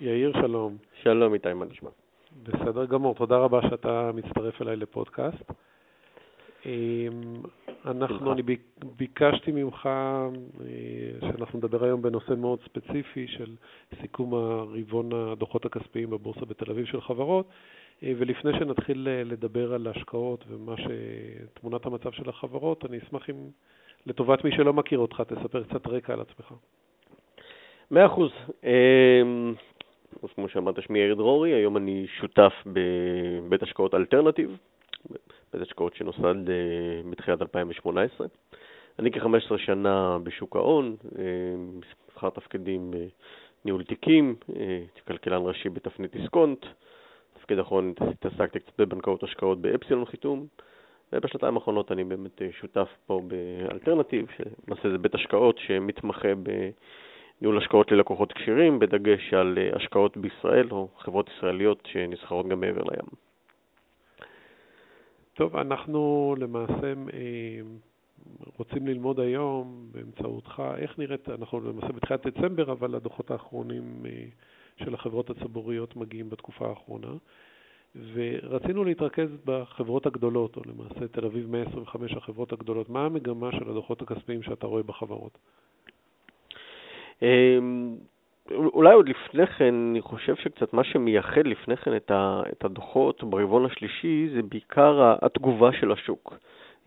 [0.00, 0.76] יאיר, שלום.
[1.02, 1.90] שלום איתי, מה נשמע?
[2.42, 5.52] בסדר גמור, תודה רבה שאתה מצטרף אליי לפודקאסט.
[6.66, 7.34] אמ,
[7.86, 8.42] אנחנו, אני
[8.96, 13.54] ביקשתי ממך אה, שאנחנו נדבר היום בנושא מאוד ספציפי של
[14.00, 17.48] סיכום הרבעון הדוחות הכספיים בבורסה בתל אביב של חברות,
[18.02, 23.36] אה, ולפני שנתחיל אה, לדבר על השקעות ומה שתמונת המצב של החברות, אני אשמח אם
[24.06, 26.52] לטובת מי שלא מכיר אותך, תספר קצת רקע על עצמך.
[27.90, 28.30] מאה אחוז.
[30.22, 34.56] אז כמו שאמרת, שמי יאיר דרורי, היום אני שותף בבית השקעות אלטרנטיב,
[35.52, 38.26] בית השקעות שנוסד אה, בתחילת 2018.
[38.98, 40.96] אני כ-15 שנה בשוק ההון,
[42.12, 42.94] מספר תפקידים
[43.64, 44.34] ניהול תיקים,
[45.06, 46.66] כלכלן ראשי בתפנית דיסקונט,
[47.34, 50.46] תפקיד אחרון התעסקתי קצת בבנקאות השקעות באפסילון חיתום,
[51.12, 56.28] ובשנתיים האחרונות אני באמת שותף פה באלטרנטיב, שלמעשה זה בית השקעות שמתמחה
[57.40, 63.06] בניהול השקעות ללקוחות כשירים, בדגש על השקעות בישראל או חברות ישראליות שנסחרות גם מעבר לים.
[65.34, 67.60] טוב, אנחנו למעשה אה,
[68.58, 74.24] רוצים ללמוד היום באמצעותך איך נראית, אנחנו למעשה בתחילת דצמבר, אבל הדוחות האחרונים אה,
[74.84, 77.12] של החברות הציבוריות מגיעים בתקופה האחרונה,
[78.14, 82.88] ורצינו להתרכז בחברות הגדולות, או למעשה תל אביב 125 החברות הגדולות.
[82.88, 85.38] מה המגמה של הדוחות הכספיים שאתה רואה בחברות?
[87.22, 87.96] אמ,
[88.50, 91.96] אולי עוד לפני כן, אני חושב שקצת מה שמייחד לפני כן
[92.52, 96.34] את הדוחות ברבעון השלישי זה בעיקר התגובה של השוק.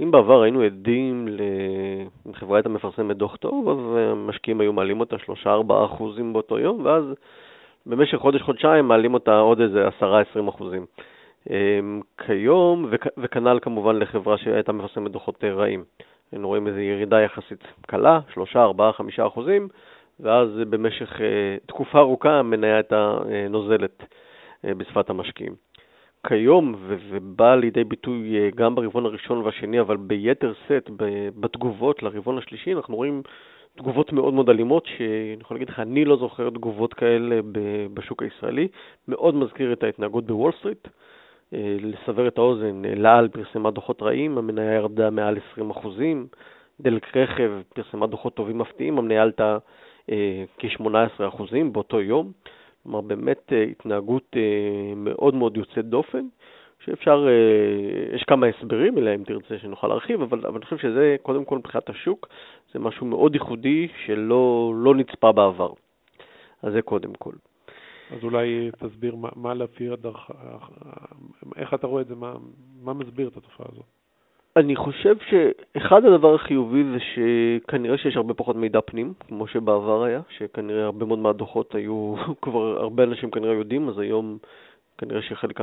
[0.01, 1.27] אם בעבר היינו עדים,
[2.25, 5.49] לחברה הייתה מפרסמת דוח טוב, אז המשקיעים היו מעלים אותה 3-4
[5.85, 7.03] אחוזים באותו יום, ואז
[7.85, 10.85] במשך חודש-חודשיים מעלים אותה עוד איזה 10-20 אחוזים.
[11.49, 12.85] אמ, כיום,
[13.17, 15.83] וכנ"ל כמובן לחברה שהייתה מפרסמת דוחות רעים.
[16.31, 19.67] היינו רואים איזו ירידה יחסית קלה, 3, 4, 5 אחוזים,
[20.19, 24.03] ואז במשך אה, תקופה ארוכה המניה הייתה אה, נוזלת
[24.65, 25.55] אה, בשפת המשקיעים.
[26.27, 30.89] כיום, ובא לידי ביטוי גם ברבעון הראשון והשני, אבל ביתר שאת,
[31.39, 33.21] בתגובות לרבעון השלישי, אנחנו רואים
[33.77, 37.39] תגובות מאוד מאוד אלימות, שאני יכול להגיד לך, אני לא זוכר תגובות כאלה
[37.93, 38.67] בשוק הישראלי.
[39.07, 40.87] מאוד מזכיר את ההתנהגות בוול סטריט.
[41.51, 46.27] לסבר את האוזן, לעל פרסמה דוחות רעים, המניה ירדה מעל 20 אחוזים.
[46.81, 49.57] דלק רכב פרסמה דוחות טובים מפתיעים, המניה עלתה אה,
[50.57, 52.31] כ-18% באותו יום.
[52.83, 56.25] כלומר, באמת אה, התנהגות אה, מאוד מאוד יוצאת דופן,
[56.85, 57.27] שאפשר,
[58.15, 61.57] יש כמה הסברים אליה אם תרצה שנוכל להרחיב, אבל, אבל אני חושב שזה, קודם כל
[61.57, 62.27] מבחינת השוק,
[62.73, 65.73] זה משהו מאוד ייחודי שלא לא נצפה בעבר.
[66.63, 67.33] אז זה קודם כל.
[68.11, 70.31] אז אולי תסביר מה, מה לפי הדרך,
[71.55, 72.33] איך אתה רואה את זה, מה,
[72.81, 73.98] מה מסביר את התופעה הזאת?
[74.55, 80.21] אני חושב שאחד הדבר החיובי זה שכנראה שיש הרבה פחות מידע פנים, כמו שבעבר היה,
[80.29, 84.37] שכנראה הרבה מאוד מהדוחות היו, כבר הרבה אנשים כנראה יודעים, אז היום
[84.97, 85.59] כנראה שחלק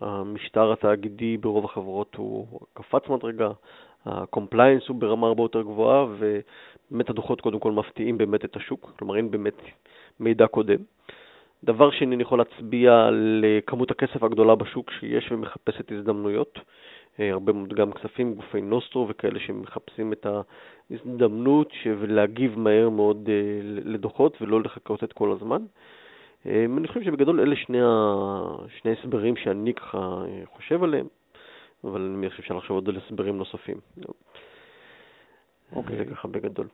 [0.00, 3.50] המשטר התאגידי ברוב החברות הוא קפץ מדרגה,
[4.06, 9.16] ה-compliance הוא ברמה הרבה יותר גבוהה, ובאמת הדוחות קודם כל מפתיעים באמת את השוק, כלומר
[9.16, 9.62] אין באמת
[10.20, 10.78] מידע קודם.
[11.64, 16.58] דבר שני, אני יכול להצביע על כמות הכסף הגדולה בשוק שיש ומחפשת הזדמנויות.
[17.20, 20.26] אה, הרבה מאוד גם כספים, גופי נוסטרו וכאלה שמחפשים את
[20.90, 25.62] ההזדמנות ולהגיב מהר מאוד אה, לדוחות ולא לחכות את כל הזמן.
[26.46, 27.78] אה, אני חושב שבגדול אלה שני,
[28.80, 30.24] שני הסברים שאני ככה
[30.54, 31.06] חושב עליהם,
[31.84, 33.76] אבל אני מניח שאפשר לחשוב עוד על הסברים נוספים.
[35.72, 35.96] אוקיי.
[35.96, 36.66] זה ככה בגדול.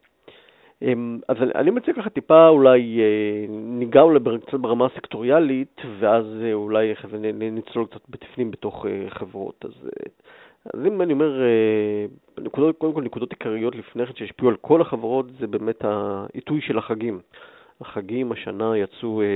[1.28, 3.00] אז אני מציע ככה טיפה אולי
[3.48, 6.92] ניגע אולי קצת ברמה הסקטוריאלית, ואז אולי
[7.32, 9.64] נצלול קצת בפנים בתוך חברות.
[9.64, 9.72] אז
[10.74, 12.06] אז אם אני אומר, אה,
[12.38, 16.78] נקודות, קודם כל נקודות עיקריות לפני כן שהשפיעו על כל החברות, זה באמת העיתוי של
[16.78, 17.20] החגים.
[17.80, 19.26] החגים השנה יצאו אה,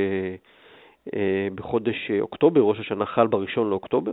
[1.14, 4.12] אה, בחודש אוקטובר, ראש השנה חל בראשון לאוקטובר,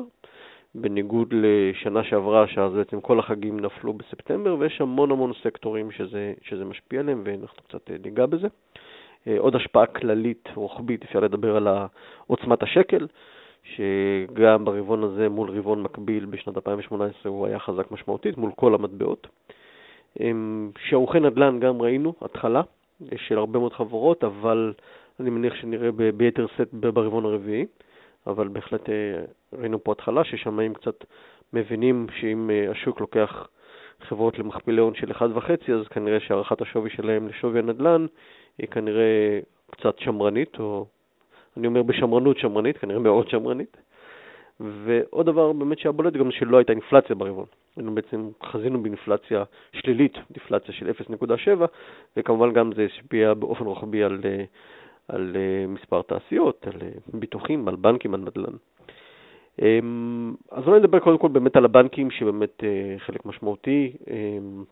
[0.75, 6.66] בניגוד לשנה שעברה, שאז בעצם כל החגים נפלו בספטמבר, ויש המון המון סקטורים שזה, שזה
[6.66, 8.47] משפיע עליהם, ואנחנו קצת ניגע בזה.
[9.38, 11.67] עוד השפעה כללית, רוחבית, אפשר לדבר על
[12.28, 13.08] עוצמת השקל.
[13.64, 19.28] שגם ברבעון הזה מול רבעון מקביל בשנת 2018 הוא היה חזק משמעותית מול כל המטבעות.
[20.78, 22.61] שערוכי נדל"ן גם ראינו, התחלה
[23.16, 24.73] של הרבה מאוד חברות, אבל
[25.20, 27.66] אני מניח שנראה ביתר סט ברבעון הרביעי,
[28.28, 29.23] אבל בהחלט אה,
[29.59, 31.03] ראינו פה התחלה ששמאים קצת
[31.53, 33.47] מבינים שאם אה, השוק לוקח
[34.02, 38.05] חברות למכפילי הון של 1.5, אז כנראה שהערכת השווי שלהם לשווי הנדל"ן
[38.58, 39.40] היא כנראה
[39.72, 40.85] קצת שמרנית, או
[41.58, 43.78] אני אומר בשמרנות שמרנית, כנראה מאוד שמרנית.
[44.59, 47.46] ועוד דבר באמת שהיה בולט גם שלא הייתה אינפלציה ברבעון.
[47.76, 51.66] היינו בעצם חזינו באינפלציה שלילית, אינפלציה של 0.7,
[52.17, 54.22] וכמובן גם זה השפיע באופן רוחבי על,
[55.08, 55.35] על
[55.67, 56.79] מספר תעשיות, על
[57.14, 58.53] ביטוחים, על בנקים, על נדל"ן.
[59.61, 62.64] אמ, אז אולי נדבר קודם כל באמת על הבנקים, שבאמת
[62.97, 63.94] חלק משמעותי.
[64.09, 64.64] אמ,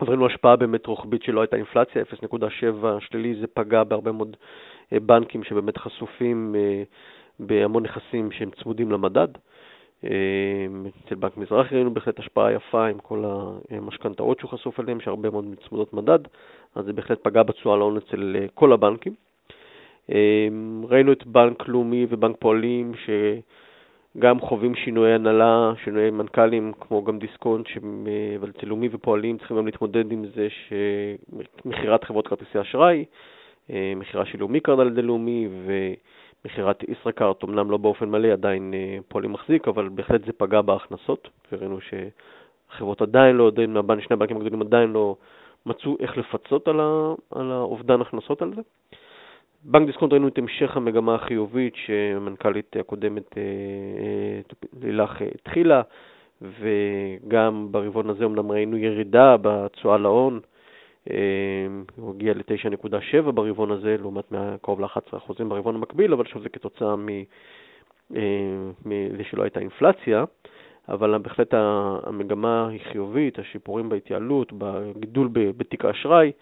[0.00, 4.36] אז ראינו השפעה באמת רוחבית שלא הייתה אינפלציה, 0.7 שלילי, זה פגע בהרבה מאוד
[4.92, 6.54] בנקים שבאמת חשופים
[7.40, 9.28] בהמון נכסים שהם צמודים למדד.
[10.00, 13.24] אצל בנק מזרחי ראינו בהחלט השפעה יפה עם כל
[13.70, 16.18] המשכנתאות שהוא חשוף אליהן, שהרבה מאוד מצמודות מדד,
[16.74, 19.14] אז זה בהחלט פגע בתשואה להון אצל כל הבנקים.
[20.88, 22.92] ראינו את בנק לאומי ובנק פועלים
[24.16, 27.66] שגם חווים שינויי הנהלה, שינויי מנכ"לים, כמו גם דיסקונט,
[28.40, 33.04] אבל אצל לאומי ופועלים צריכים גם להתמודד עם זה שמכירת חברות כרטיסי אשראי,
[33.70, 35.72] מכירה של לאומי קרדה על ידי לאומי, ו...
[36.44, 41.28] מכירת ישראכרט, אמנם לא באופן מלא, עדיין אה, פועלים מחזיק, אבל בהחלט זה פגע בהכנסות,
[41.52, 45.16] וראינו שהחברות עדיין לא, עדיין, שני הבנקים הגדולים עדיין לא
[45.66, 48.62] מצאו איך לפצות על, ה, על האובדן הכנסות על זה.
[49.64, 54.40] בנק דיסקונט ראינו את המשך המגמה החיובית שהמנכ"לית הקודמת אה, אה,
[54.82, 55.82] לילך התחילה,
[56.42, 60.40] וגם ברבעון הזה אמנם ראינו ירידה בתשואה להון,
[61.96, 64.32] הוא הגיע ל-9.7 ברבעון הזה, לעומת
[64.62, 66.94] קרוב ל-11% ברבעון המקביל, אבל שוב זה כתוצאה
[68.10, 70.24] מזה שלא הייתה אינפלציה,
[70.88, 76.32] אבל בהחלט המגמה היא חיובית, השיפורים בהתייעלות, בגידול בתיק האשראי, אה,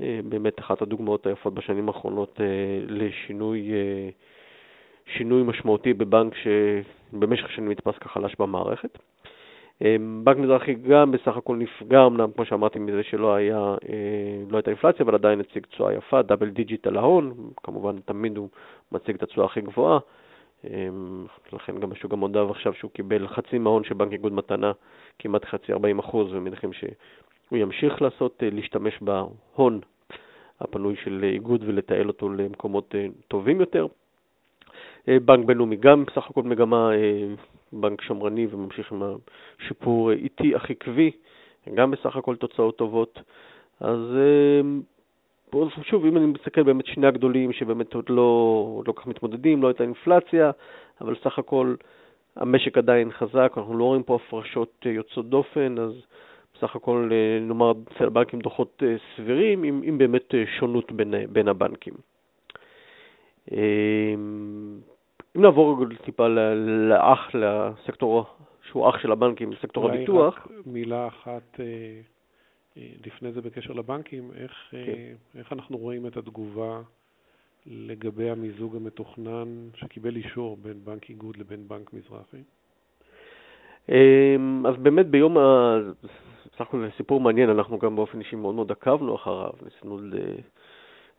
[0.00, 2.46] באמת אחת הדוגמאות היפות בשנים האחרונות אה,
[2.86, 4.08] לשינוי אה,
[5.16, 8.98] שינוי משמעותי בבנק שבמשך שנים נתפס כחלש במערכת.
[10.24, 14.70] בנק מזרחי גם בסך הכל נפגע, אמנם כמו שאמרתי מזה שלא היה, אה, לא הייתה
[14.70, 18.48] אינפלציה, אבל עדיין הציג תשואה יפה, double digit על ההון, כמובן תמיד הוא
[18.92, 19.98] מציג את התשואה הכי גבוהה,
[21.52, 24.72] לכן גם השוק הודב עכשיו שהוא קיבל חצי מההון של בנק איגוד מתנה,
[25.18, 26.72] כמעט חצי 40 אחוז, ומניחים
[27.48, 29.80] שהוא ימשיך לעשות, אה, להשתמש בהון
[30.60, 33.86] הפנוי של איגוד ולתעל אותו למקומות אה, טובים יותר.
[35.24, 36.90] בנק בינלאומי גם בסך הכל מגמה
[37.72, 39.02] בנק שמרני וממשיך עם
[39.58, 41.10] השיפור איטי אך עקבי,
[41.74, 43.20] גם בסך הכל תוצאות טובות.
[43.80, 49.62] אז אה, שוב, אם אני מסתכל באמת שני הגדולים שבאמת עוד לא, לא כך מתמודדים,
[49.62, 50.50] לא הייתה אינפלציה,
[51.00, 51.74] אבל סך הכל
[52.36, 55.92] המשק עדיין חזק, אנחנו לא רואים פה הפרשות אה, יוצאות דופן, אז
[56.58, 58.82] בסך הכל אה, נאמר אצל הבנקים דוחות
[59.16, 61.94] סבירים, עם, עם באמת שונות בין, בין הבנקים.
[65.38, 66.28] אם נעבור טיפה
[66.88, 68.24] לאח, לסקטור
[68.62, 70.38] שהוא אח של הבנקים, סקטור הביטוח.
[70.38, 71.64] רק מילה אחת אה,
[72.76, 75.38] אה, לפני זה בקשר לבנקים, איך, אה, כן.
[75.38, 76.80] איך אנחנו רואים את התגובה
[77.66, 82.42] לגבי המיזוג המתוכנן שקיבל אישור בין בנק איגוד לבין בנק מזרחי?
[83.88, 85.78] אמ, אז באמת ביום ה...
[86.46, 89.98] בסך זה סיפור מעניין, אנחנו גם באופן אישי מאוד מאוד עקבנו אחריו, ניסינו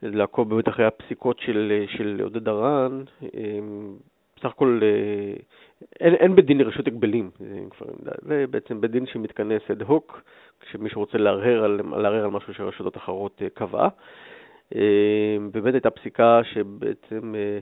[0.01, 3.04] לעקוב באמת אחרי הפסיקות של, של עודד הרן.
[4.39, 5.33] בסך הכל אה,
[6.00, 7.30] אין, אין בית דין לרשות הגבלים,
[8.21, 10.21] זה, בעצם בית דין שמתכנס אד הוק,
[10.60, 13.89] כשמישהו רוצה לערער על, לערער על משהו שרשות התחרות אה, קבעה.
[14.75, 17.60] אמ, באמת הייתה פסיקה שבעצם, אה,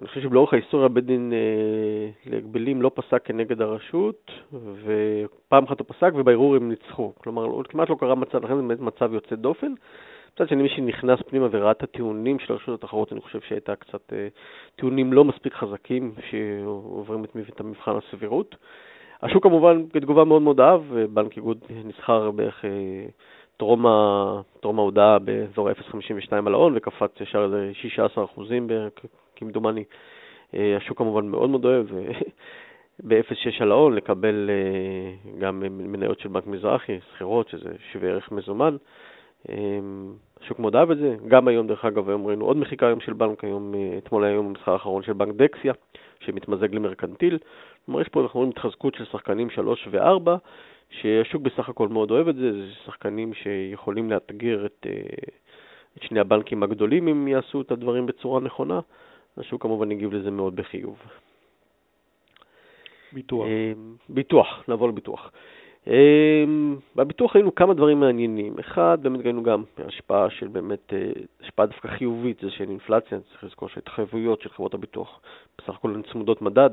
[0.00, 1.32] אני חושב שבלאורך ההיסטוריה בית דין
[2.26, 4.30] להגבלים לא פסק כנגד הרשות,
[4.84, 7.12] ופעם אחת הוא פסק ובערעור הם ניצחו.
[7.18, 9.72] כלומר, כמעט לא קרה מצב, לכן זה באמת מצב יוצא דופן.
[10.34, 14.12] מצד שני, מי שנכנס פנימה וראה את הטיעונים של רשות התחרות, אני חושב שהייתה קצת
[14.12, 14.28] אה,
[14.76, 18.56] טיעונים לא מספיק חזקים שעוברים את המבחן הסבירות.
[19.22, 20.80] השוק כמובן כתגובה מאוד מאוד אהב,
[21.10, 22.70] בנק איגוד נסחר בערך אה,
[23.56, 28.66] טרום, ההודעה באזור ה-0.52 על ההון וקפץ ישר ל-16 אחוזים
[29.42, 29.84] כמדומני.
[30.54, 31.86] אה, השוק כמובן מאוד מאוד אוהב.
[33.08, 34.50] ב-0.6 על ההון, לקבל
[35.38, 38.76] גם מניות של בנק מזרחי, שכירות, שזה שווה ערך מזומן.
[40.42, 43.12] השוק מאוד אהב את זה, גם היום דרך אגב, היום ראינו עוד מחיקה היום של
[43.12, 45.72] בנק, היום, אה, אתמול היה יום המסחר האחרון של בנק דקסיה,
[46.20, 47.38] שמתמזג למרקנטיל.
[47.84, 50.30] כלומר, יש פה, אנחנו רואים התחזקות של שחקנים 3 ו-4,
[50.90, 54.92] שהשוק בסך הכל מאוד אוהב את זה, זה שחקנים שיכולים לאתגר את, אה,
[55.96, 58.80] את שני הבנקים הגדולים אם יעשו את הדברים בצורה נכונה.
[59.36, 60.96] השוק כמובן הגיב לזה מאוד בחיוב.
[63.12, 63.46] ביטוח.
[63.46, 65.30] אמ, ביטוח, נעבור לביטוח.
[65.86, 68.58] אמ, בביטוח ראינו כמה דברים מעניינים.
[68.60, 71.10] אחד, באמת ראינו גם השפעה של באמת, אה,
[71.40, 75.20] השפעה דווקא חיובית, זה שאין אינפלציה, צריך לזכור שההתחייבויות של חברות הביטוח
[75.58, 76.70] בסך הכל הן צמודות מדד,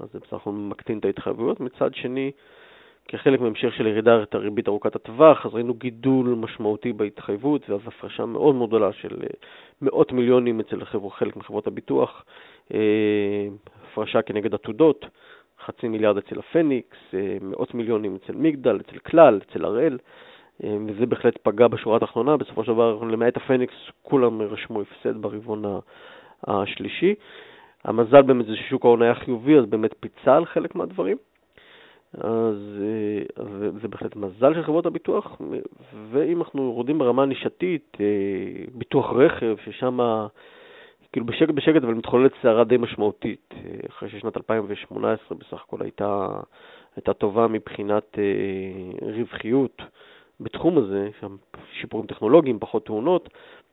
[0.00, 1.60] אז זה בסך הכל מקטין את ההתחייבויות.
[1.60, 2.30] מצד שני,
[3.08, 8.54] כחלק מהמשך של ירידת הריבית ארוכת הטווח, אז ראינו גידול משמעותי בהתחייבות, ואז הפרשה מאוד
[8.54, 9.28] מאוד גדולה של אה,
[9.82, 12.24] מאות מיליונים אצל חלק מחברות הביטוח,
[12.74, 12.78] אה,
[13.82, 15.06] הפרשה כנגד עתודות.
[15.64, 19.98] חצי מיליארד אצל הפניקס, אה, מאות מיליונים אצל מגדל, אצל כלל, אצל הראל.
[20.60, 25.64] וזה בהחלט פגע בשורה התחתונה, בסופו של דבר, למעט הפניקס, כולם רשמו הפסד ברבעון
[26.46, 27.14] השלישי.
[27.84, 31.16] המזל באמת זה ששוק ההון היה חיובי, אז באמת פיצה על חלק מהדברים.
[32.18, 32.56] אז
[33.82, 35.40] זה בהחלט מזל של חברות הביטוח,
[36.10, 37.96] ואם אנחנו יורדים ברמה הנישתית,
[38.74, 39.98] ביטוח רכב, ששם
[41.12, 43.54] כאילו בשקט בשקט, אבל מתחוללת סערה די משמעותית,
[43.88, 46.28] אחרי ששנת 2018 בסך הכל הייתה,
[46.96, 49.82] הייתה טובה מבחינת אה, רווחיות
[50.40, 51.36] בתחום הזה, שם
[51.72, 53.28] שיפורים טכנולוגיים, פחות תאונות,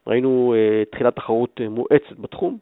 [0.08, 2.58] ראינו אה, תחילת תחרות אה, מואצת בתחום.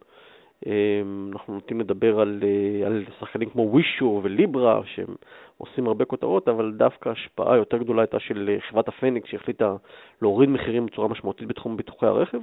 [0.66, 5.16] אה, אנחנו נוטים לדבר על, אה, על שחקנים כמו ווישו וליברה, שהם
[5.58, 9.76] עושים הרבה כותרות, אבל דווקא ההשפעה היותר גדולה הייתה של אה, חברת הפניקס, שהחליטה
[10.22, 12.40] להוריד מחירים בצורה משמעותית בתחום ביטוחי הרכב.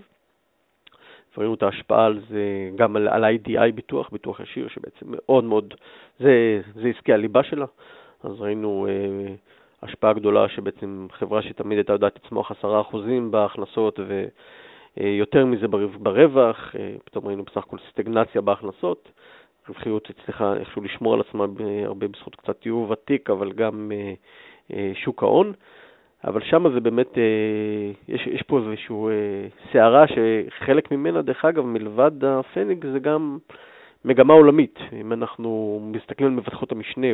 [1.39, 5.75] ראינו את ההשפעה על זה גם על, על IDI ביטוח, ביטוח ישיר, שבעצם מאוד מאוד,
[6.19, 7.67] זה, זה עסקי הליבה שלה.
[8.23, 9.35] אז ראינו אה,
[9.83, 12.65] השפעה גדולה שבעצם חברה שתמיד הייתה יודעת לצמוח 10%
[13.31, 14.29] בהכנסות ויותר
[15.01, 19.09] אה, מזה ברווח, אה, פתאום ראינו בסך הכל סטגנציה בהכנסות.
[19.69, 21.45] רווחיות הצליחה איכשהו לשמור על עצמה
[21.85, 23.93] הרבה בזכות קצת תיעוב ותיק, אבל גם
[24.73, 25.53] אה, שוק ההון.
[26.25, 27.19] אבל שם זה באמת,
[28.09, 28.97] יש, יש פה איזושהי
[29.73, 33.39] סערה שחלק ממנה, דרך אגב, מלבד הפניג, זה גם
[34.05, 34.79] מגמה עולמית.
[35.01, 37.07] אם אנחנו מסתכלים על מבטחות המשנה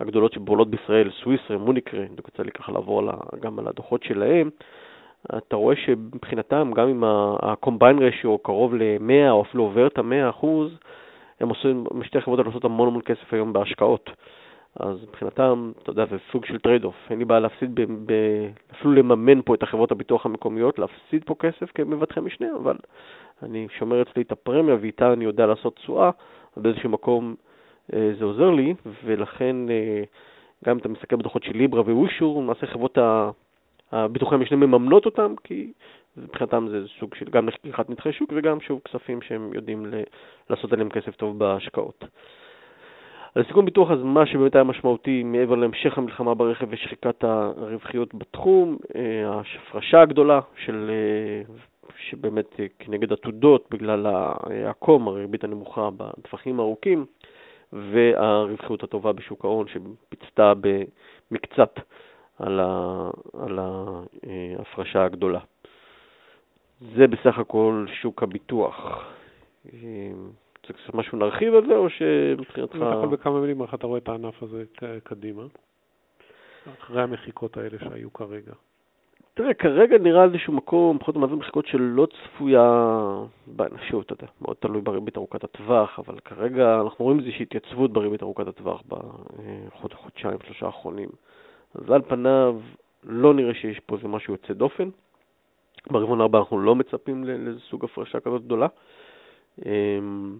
[0.00, 3.08] הגדולות שפועלות בישראל, Swiss Re, Munich Re, יצא לי ככה לעבור על,
[3.40, 4.50] גם על הדוחות שלהם,
[5.36, 10.78] אתה רואה שמבחינתם, גם אם ה-combine ratio קרוב ל-100 או אפילו עובר את ה-100 אחוז,
[11.40, 14.10] הם עושים, שתי החברות האלה עושות המון המון כסף היום בהשקעות.
[14.80, 16.94] אז מבחינתם, אתה יודע, זה סוג של trade-off.
[17.10, 18.12] אין לי בעיה להפסיד, ב, ב,
[18.72, 22.76] אפילו לממן פה את החברות הביטוח המקומיות, להפסיד פה כסף כמבטחי משנה, אבל
[23.42, 26.10] אני שומר אצלי את הפרמיה ואיתה אני יודע לעשות תשואה,
[26.56, 27.34] אז באיזשהו מקום
[27.94, 30.02] אה, זה עוזר לי, ולכן אה,
[30.64, 32.98] גם אם אתה מסתכל בדוחות של ליברה ווישור, למעשה חברות
[33.92, 35.72] הביטוחי המשנה מממנות אותם, כי
[36.16, 39.86] מבחינתם זה סוג של גם לקיחת נתחי שוק וגם שוב כספים שהם יודעים
[40.50, 42.04] לעשות עליהם כסף טוב בהשקעות.
[43.36, 48.76] על סיכון ביטוח, אז מה שבאמת היה משמעותי מעבר להמשך המלחמה ברכב ושחיקת הרווחיות בתחום,
[48.96, 51.54] אה, ההפרשה הגדולה של, אה,
[51.96, 54.06] שבאמת אה, כנגד עתודות בגלל
[54.66, 57.06] הקום, הריבית הנמוכה בטווחים הארוכים,
[57.72, 60.52] והרווחיות הטובה בשוק ההון שפיצתה
[61.30, 61.80] במקצת
[62.38, 65.40] על, ה, על ההפרשה הגדולה.
[66.96, 69.04] זה בסך הכל שוק הביטוח.
[70.66, 72.76] זה קצת משהו נרחיב על זה, או שמבחינתך...
[72.76, 74.64] אתה יכול בכמה מילים, איך אתה רואה את הענף הזה
[75.04, 75.42] קדימה,
[76.80, 78.52] אחרי המחיקות האלה שהיו כרגע.
[79.34, 82.88] תראה, כרגע נראה איזשהו מקום, פחות או מעביר מחיקות שלא צפויה
[83.46, 88.22] באנושות, אתה יודע, מאוד תלוי בריבית ארוכת הטווח, אבל כרגע אנחנו רואים איזושהי התייצבות בריבית
[88.22, 88.82] ארוכת הטווח
[89.82, 91.08] בחודשיים, שלושה האחרונים.
[91.78, 92.60] אז על פניו
[93.04, 94.88] לא נראה שיש פה איזה משהו יוצא דופן.
[95.90, 98.66] ברבעון הבא אנחנו לא מצפים לאיזה סוג הפרשה כזאת גדולה.
[99.66, 100.38] אמ,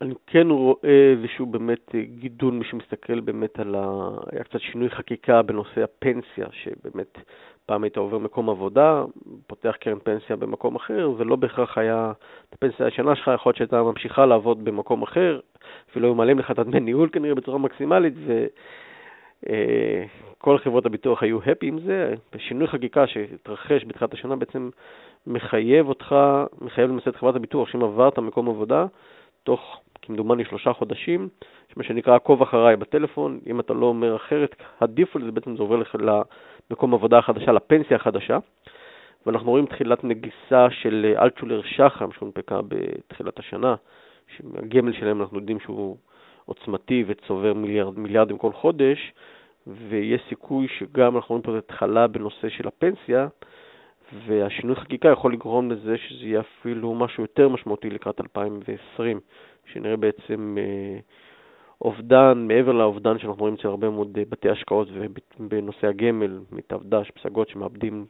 [0.00, 4.08] אני כן רואה איזשהו באמת גידול, מי שמסתכל באמת על ה...
[4.32, 7.18] היה קצת שינוי חקיקה בנושא הפנסיה, שבאמת
[7.66, 9.04] פעם היית עובר מקום עבודה,
[9.46, 12.12] פותח קרן פנסיה במקום אחר, ולא בהכרח היה
[12.48, 15.40] את הפנסיה הישנה שלך, יכול להיות שהייתה ממשיכה לעבוד במקום אחר,
[15.90, 18.32] אפילו היו מעלים לך את הדמי ניהול כנראה בצורה מקסימלית, וכל
[19.48, 20.04] אה,
[20.58, 22.14] חברות הביטוח היו הפי עם זה.
[22.38, 24.70] שינוי חקיקה שהתרחש בתחילת השנה בעצם
[25.26, 26.16] מחייב אותך,
[26.60, 28.86] מחייב למעשה את חברת הביטוח, שאם עברת מקום עבודה,
[29.42, 31.28] תוך כמדומני שלושה חודשים,
[31.76, 35.76] מה שנקרא עקוב אחריי בטלפון, אם אתה לא אומר אחרת, הדיפולט זה בעצם זה עובר
[35.76, 35.96] לך
[36.70, 38.38] למקום עבודה החדשה, לפנסיה החדשה,
[39.26, 43.74] ואנחנו רואים תחילת נגיסה של אלטשולר שחם שהונפקה בתחילת השנה,
[44.36, 45.96] שהגמל שלהם אנחנו יודעים שהוא
[46.46, 49.12] עוצמתי וצובר מיליארד, מיליארדים כל חודש,
[49.66, 53.28] ויש סיכוי שגם אנחנו רואים פה התחלה בנושא של הפנסיה,
[54.26, 59.20] והשינוי חקיקה יכול לגרום לזה שזה יהיה אפילו משהו יותר משמעותי לקראת 2020,
[59.72, 60.98] שנראה בעצם אה,
[61.80, 66.40] אובדן, מעבר לאובדן שאנחנו רואים אצל הרבה מאוד אה, בתי השקעות ובנושא הגמל,
[66.82, 68.06] דש, פסגות שמאבדים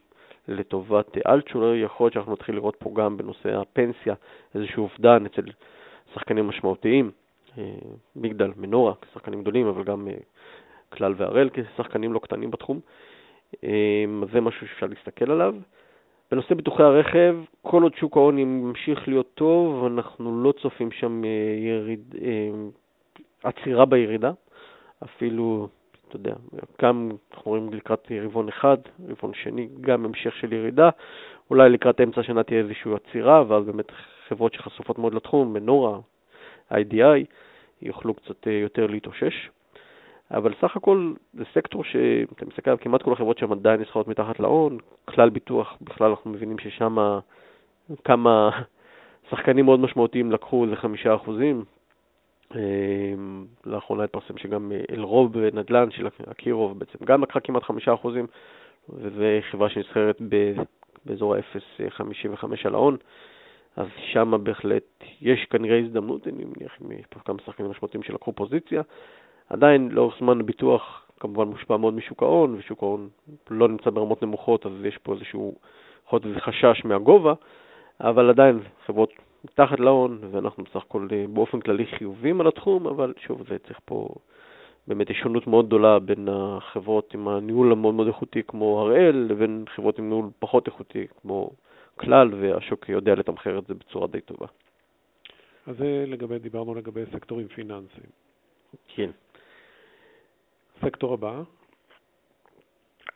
[0.47, 4.15] לטובת אה, אלטשולר, יכול להיות שאנחנו נתחיל לראות פה גם בנושא הפנסיה
[4.55, 5.41] איזשהו אובדן אצל
[6.13, 7.11] שחקנים משמעותיים,
[8.15, 10.07] מגדל, מנורה, כשחקנים גדולים, אבל גם
[10.89, 12.79] כלל והראל כשחקנים לא קטנים בתחום.
[14.33, 15.55] זה משהו שאפשר להסתכל עליו.
[16.31, 21.29] בנושא ביטוחי הרכב, כל עוד שוק ההון ימשיך להיות טוב, אנחנו לא צופים שם אה,
[21.59, 22.49] יריד, אה,
[23.43, 24.31] עצירה בירידה,
[25.03, 25.67] אפילו,
[26.07, 26.35] אתה יודע,
[26.81, 28.77] גם אנחנו רואים לקראת רבעון אחד,
[29.09, 30.89] רבעון שני, גם המשך של ירידה,
[31.49, 33.91] אולי לקראת אמצע השנה תהיה איזושהי עצירה, ואז באמת
[34.27, 35.99] חברות שחשופות מאוד לתחום, מנורה,
[36.71, 37.25] IDI,
[37.81, 39.49] יוכלו קצת אה, יותר להתאושש.
[40.31, 44.39] אבל סך הכל זה סקטור שאתה מסתכל על כמעט כל החברות שם עדיין נסחרות מתחת
[44.39, 46.97] להון, כלל ביטוח, בכלל אנחנו מבינים ששם
[48.03, 48.49] כמה
[49.29, 51.65] שחקנים מאוד משמעותיים לקחו איזה חמישה אחוזים.
[52.55, 58.27] אמ, לאחרונה התפרסם שגם אלרוב נדל"ן של אקירוב בעצם גם לקחה כמעט חמישה אחוזים,
[58.89, 60.21] וזו חברה שנסחרת
[61.05, 62.97] באזור ה-0.55 על ההון.
[63.77, 68.33] אז שם בהחלט יש כנראה הזדמנות, אני מניח אם יש פה כמה שחקנים משמעותיים שלקחו
[68.33, 68.81] פוזיציה.
[69.49, 73.09] עדיין לאורך זמן הביטוח כמובן מושפע מאוד משוק ההון, ושוק ההון
[73.49, 75.55] לא נמצא ברמות נמוכות, אז יש פה איזשהו,
[76.07, 77.33] יכול להיות איזה חשש מהגובה,
[78.01, 83.13] אבל עדיין חברות מתחת להון, ואנחנו בסך הכל אה, באופן כללי חיובים על התחום, אבל
[83.17, 84.07] שוב, זה צריך פה,
[84.87, 89.65] באמת יש שונות מאוד גדולה בין החברות עם הניהול המאוד מאוד איכותי כמו הראל, לבין
[89.75, 91.49] חברות עם ניהול פחות איכותי כמו
[91.99, 94.47] כלל, והשוק יודע לתמחר את זה בצורה די טובה.
[95.67, 98.09] אז זה לגבי, דיברנו לגבי סקטורים פיננסיים.
[98.87, 99.09] כן.
[100.81, 101.41] סקטור הבא?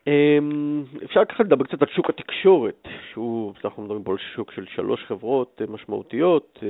[0.08, 4.66] אמ, אפשר ככה לדבר קצת על שוק התקשורת, שהוא, אנחנו מדברים פה על שוק של
[4.66, 6.68] שלוש חברות אה, משמעותיות, אה,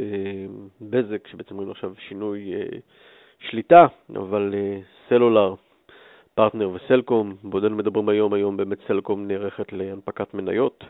[0.81, 2.77] בזק, שבעצם רואים עכשיו שינוי אה,
[3.39, 4.53] שליטה, אבל
[5.09, 5.55] סלולר,
[6.35, 10.83] פרטנר וסלקום, בעודנו מדברים היום, היום באמת סלקום נערכת להנפקת מניות,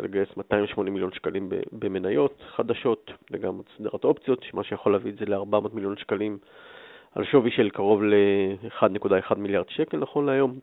[0.00, 5.24] רוצה לגייס 280 מיליון שקלים במניות חדשות, וגם סדרת אופציות, מה שיכול להביא את זה
[5.24, 6.38] ל-400 מיליון שקלים
[7.14, 10.58] על שווי של קרוב ל-1.1 מיליארד שקל נכון להיום.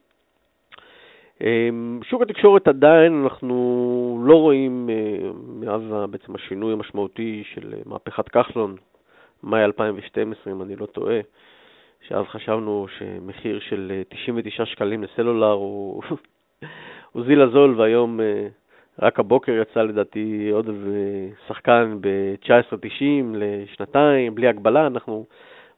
[1.41, 8.75] אמ, שוק התקשורת עדיין אנחנו לא רואים אה, מאז בעצם השינוי המשמעותי של מהפכת כחלון,
[9.43, 11.19] מאי 2012 אם אני לא טועה,
[12.07, 16.03] שאז חשבנו שמחיר של 99 אה, שקלים לסלולר הוא,
[17.11, 18.47] הוא זיל הזול והיום אה,
[19.01, 20.69] רק הבוקר יצא לדעתי עוד
[21.47, 25.25] שחקן ב-19.90 לשנתיים, בלי הגבלה, אנחנו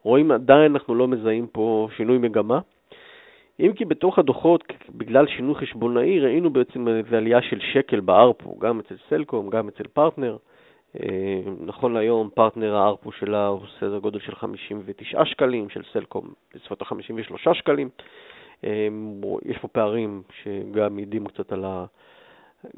[0.03, 2.59] רואים עדיין, אנחנו לא מזהים פה שינוי מגמה.
[3.59, 8.59] אם כי בתוך הדוחות, בגלל שינוי חשבונאי, ראינו בעצם איזו עלייה של שקל ב ARPU,
[8.59, 10.37] גם אצל סלקום, גם אצל פרטנר.
[10.99, 16.33] אה, נכון להיום, פרטנר ה ARPU שלה הוא סדר גודל של 59 שקלים, של סלקום
[16.55, 17.89] בסביבות ה-53 שקלים.
[18.63, 18.87] אה,
[19.45, 21.85] יש פה פערים שגם מעידים קצת על ה...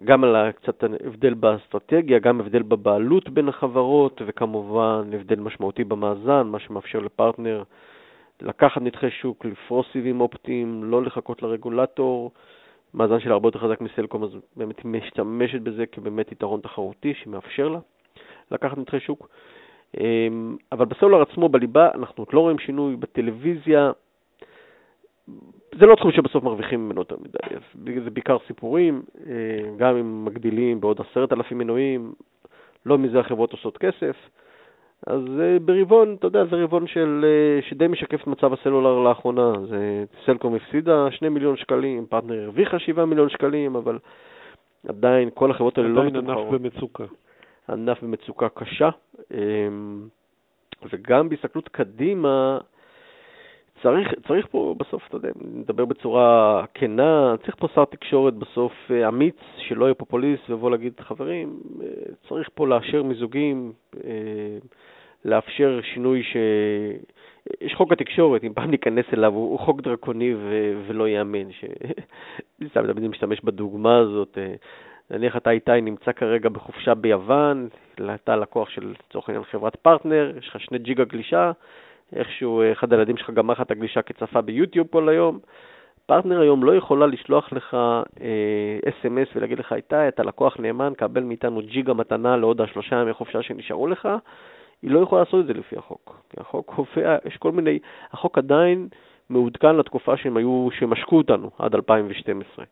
[0.04, 6.60] גם על קצת הבדל באסטרטגיה, גם הבדל בבעלות בין החברות, וכמובן הבדל משמעותי במאזן, מה
[6.60, 7.64] שמאפשר לפרטנר
[8.42, 12.32] לקחת נתחי שוק, לפרוס סיבים אופטיים, לא לחכות לרגולטור.
[12.94, 17.68] מאזן שלה הרבה יותר חזק מסלקום, אז באמת היא משתמשת בזה כבאמת יתרון תחרותי שמאפשר
[17.68, 17.80] לה
[18.52, 19.30] לקחת נתחי שוק.
[20.00, 23.92] אמ, אבל בסלולר עצמו, בליבה, אנחנו עוד לא רואים שינוי בטלוויזיה.
[25.80, 29.34] זה לא תחום שבסוף מרוויחים ממנו יותר מדי, זה בעיקר סיפורים, אה,
[29.78, 32.14] גם אם מגדילים בעוד עשרת אלפים מנויים,
[32.86, 34.16] לא מזה החברות עושות כסף.
[35.08, 39.54] אז אה, ברבעון, אתה יודע, זה רבעון של, אה, שדי משקף את מצב הסלולר לאחרונה.
[39.70, 44.00] זה, סלקום הפסידה 2 מיליון שקלים, פרטנר הרוויחה 7 מיליון שקלים, אבל
[44.90, 46.38] עדיין כל החברות האלה לא מתומחרות.
[46.38, 47.04] עדיין ענף במצוקה.
[47.70, 48.90] ענף במצוקה קשה,
[50.92, 52.58] וגם בהסתכלות קדימה,
[53.84, 59.08] צריך, צריך פה בסוף, אתה יודע, נדבר בצורה כנה, צריך פה שר תקשורת בסוף אה,
[59.08, 61.60] אמיץ, שלא יהיה פופוליסט ויבוא להגיד, חברים,
[62.28, 63.74] צריך פה לאשר מיזוגים,
[65.26, 66.38] לאפשר שינוי ש...
[67.62, 70.74] יש חוק התקשורת, אם פעם ניכנס אליו, הוא, חוק דרקוני ו...
[70.88, 71.52] ולא ייאמן.
[71.52, 71.66] ש...
[72.70, 74.38] סתם תמיד משתמש בדוגמה הזאת.
[74.38, 74.54] אה,
[75.12, 77.68] נניח אתה איתי נמצא כרגע בחופשה ביוון,
[78.16, 81.52] אתה לקוח של, לצורך העניין, חברת פרטנר, יש לך שני ג'יגה גלישה,
[82.16, 85.40] איכשהו אה, אחד הילדים שלך גמר לך את הגלישה כי צפה ביוטיוב כל היום.
[86.06, 91.24] פרטנר היום לא יכולה לשלוח לך אה, SMS ולהגיד לך, איתי, אתה לקוח נאמן, קבל
[91.24, 94.10] מאיתנו ג'יגה מתנה לעוד השלושה ימי חופשה שנשארו לך.
[94.82, 96.22] היא לא יכולה לעשות את זה לפי החוק.
[96.30, 97.80] כי החוק קובע, יש כל מיני,
[98.12, 98.88] החוק עדיין
[99.30, 102.66] מעודכן לתקופה שהם היו, שהם עשקו אותנו, עד 2012.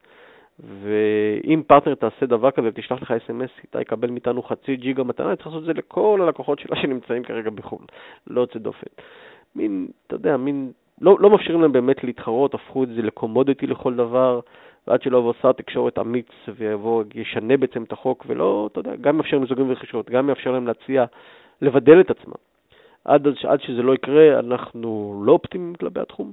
[0.60, 5.48] ואם פרטנר תעשה דבר כזה ותשלח לך אס.אם.אס, איתה יקבל מאיתנו חצי ג'יגה מתנה, צריך
[5.48, 7.86] לעשות את זה לכל הלקוחות שלה שנמצאים כרגע בחו"ל,
[8.28, 8.88] לא יוצא דופן.
[9.56, 13.96] מין, אתה יודע, מין, לא, לא מאפשרים להם באמת להתחרות, הפכו את זה לקומודיטי לכל
[13.96, 14.40] דבר,
[14.88, 19.18] ועד שלא יבוא שר תקשורת אמיץ ויבוא, ישנה בעצם את החוק, ולא, אתה יודע, גם
[19.18, 21.06] מאפשר מיזוגים ורכישות, גם מאפשר להם להציע
[21.62, 22.34] לבדל את עצמם.
[23.06, 26.32] עד, עד שזה לא יקרה, אנחנו לא אופטימיים כלפי התחום,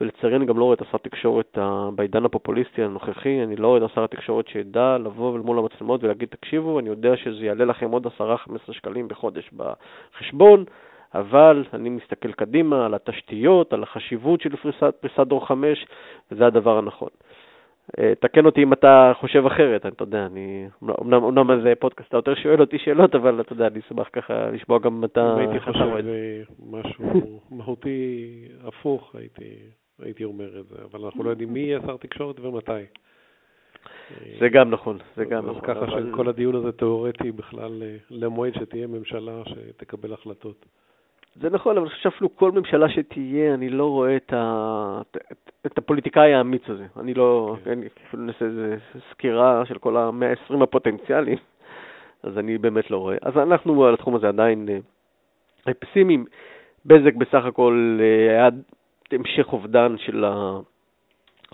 [0.00, 1.58] ולצערי אני גם לא רואה את השר התקשורת
[1.94, 6.78] בעידן הפופוליסטי הנוכחי, אני לא רואה את השר התקשורת שידע לבוא מול המצלמות ולהגיד, תקשיבו,
[6.78, 8.10] אני יודע שזה יעלה לכם עוד 10-15
[8.72, 10.64] שקלים בחודש בחשבון,
[11.14, 15.86] אבל אני מסתכל קדימה על התשתיות, על החשיבות של פריסת, פריסת דור 5,
[16.30, 17.08] וזה הדבר הנכון.
[17.98, 22.16] אה, תקן אותי אם אתה חושב אחרת, אתה יודע, אני, אמנם, אמנם זה פודקאסט, אתה
[22.16, 25.34] יותר שואל אותי שאלות, אבל אתה יודע, אני אשמח ככה לשמוע גם אתה...
[25.34, 25.84] אם הייתי חושב
[26.70, 29.54] משהו מהותי הפוך, הייתי,
[30.02, 32.72] הייתי אומר את זה, אבל אנחנו לא יודעים מי יהיה שר תקשורת ומתי.
[34.40, 35.60] זה גם נכון, זה גם נכון.
[35.60, 36.10] ככה אבל...
[36.12, 40.66] שכל הדיון הזה תיאורטי בכלל אה, למועד שתהיה ממשלה שתקבל החלטות.
[41.36, 45.00] זה נכון, אבל אני חושב שאפילו כל ממשלה שתהיה, אני לא רואה את, ה...
[45.66, 46.86] את הפוליטיקאי האמיץ הזה.
[47.00, 47.70] אני לא, כן.
[47.70, 48.76] אני אפילו נעשה איזה
[49.10, 51.38] סקירה של כל ה-120 הפוטנציאליים,
[52.22, 53.16] אז אני באמת לא רואה.
[53.22, 54.68] אז אנחנו על התחום הזה עדיין
[55.68, 56.24] אה, פסימיים.
[56.86, 58.48] בזק בסך הכל אה, היה
[59.12, 60.58] המשך אובדן של ה...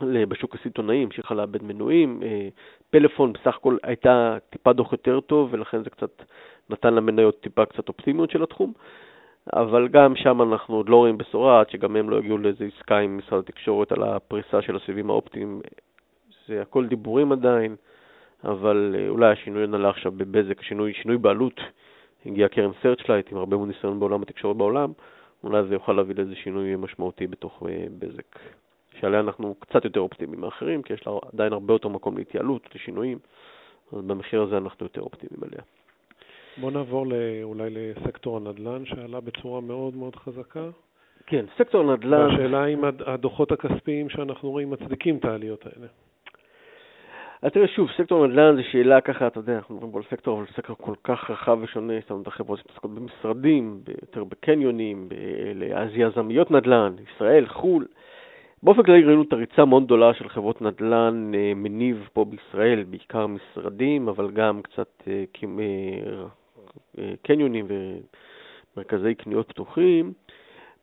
[0.03, 2.21] בשוק הסיטונאי, המשיכה לאבד מנויים.
[2.23, 2.49] אה,
[2.91, 6.23] פלאפון בסך הכל הייתה טיפה דוח יותר טוב, ולכן זה קצת
[6.71, 8.73] נתן למניות טיפה קצת אופטימיות של התחום.
[9.53, 12.99] אבל גם שם אנחנו עוד לא רואים בשורה, עד שגם הם לא הגיעו לאיזו עסקה
[12.99, 15.61] עם משרד התקשורת על הפריסה של הסיבים האופטיים.
[16.49, 17.77] זה הכל דיבורים עדיין,
[18.45, 21.61] אבל אה, אולי השינוי נעלה עכשיו בבזק, שינוי, שינוי בעלות.
[22.27, 24.93] הגיע קרן Searchlight עם הרבה מאוד ניסיון בעולם התקשורת בעולם,
[25.45, 28.39] אולי זה יוכל להביא לאיזה שינוי משמעותי בתוך אה, בזק,
[29.01, 33.19] שעליה אנחנו קצת יותר אופטימיים מאחרים, כי יש לה עדיין הרבה יותר מקום להתייעלות, לשינויים,
[33.93, 35.63] אז במחיר הזה אנחנו יותר אופטימיים עליה.
[36.61, 37.07] בוא נעבור
[37.43, 40.69] אולי לסקטור הנדל"ן שעלה בצורה מאוד מאוד חזקה.
[41.27, 42.31] כן, סקטור הנדל"ן...
[42.31, 45.87] והשאלה אם הדוחות הכספיים שאנחנו רואים מצדיקים את העליות האלה.
[47.43, 50.39] אז תראה, שוב, סקטור נדל"ן זה שאלה ככה, אתה יודע, אנחנו מדברים פה על סקטור,
[50.39, 55.09] אבל סקטור כל כך רחב ושונה, יש לנו את החברות שמתעסקות במשרדים, יותר בקניונים,
[55.75, 57.87] אז יזמיות נדל"ן, ישראל, חו"ל.
[58.63, 63.27] באופן כללי ראינו את הריצה המאוד גדולה של חברות נדל"ן אה, מניב פה בישראל, בעיקר
[63.27, 66.27] משרדים, אבל גם קצת אה, אה,
[67.23, 67.67] קניונים
[68.77, 70.13] ומרכזי קניות פתוחים.